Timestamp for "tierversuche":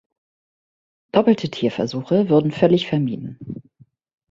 1.51-2.27